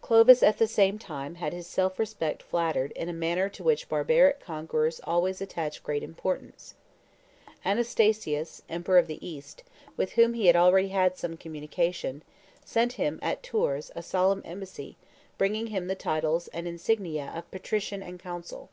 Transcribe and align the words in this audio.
Clovis 0.00 0.42
at 0.42 0.58
the 0.58 0.66
same 0.66 0.98
time 0.98 1.36
had 1.36 1.52
his 1.52 1.64
self 1.68 2.00
respect 2.00 2.42
flattered 2.42 2.90
in 2.96 3.08
a 3.08 3.12
manner 3.12 3.48
to 3.50 3.62
which 3.62 3.88
barbaric 3.88 4.40
conquerors 4.40 5.00
always 5.04 5.40
attach 5.40 5.84
great 5.84 6.02
importance. 6.02 6.74
Anastasius, 7.64 8.60
Emperor 8.68 8.98
of 8.98 9.06
the 9.06 9.24
East, 9.24 9.62
with 9.96 10.14
whom 10.14 10.34
he 10.34 10.46
had 10.48 10.56
already 10.56 10.88
had 10.88 11.16
some 11.16 11.36
communication, 11.36 12.24
sent 12.64 12.90
to 12.90 12.96
him 13.02 13.20
at 13.22 13.44
Tours 13.44 13.92
a 13.94 14.02
solemn 14.02 14.42
embassy, 14.44 14.96
bringing 15.36 15.68
him 15.68 15.86
the 15.86 15.94
titles 15.94 16.48
and 16.48 16.66
insignia 16.66 17.30
of 17.36 17.48
Patrician 17.52 18.02
and 18.02 18.18
Consul. 18.18 18.70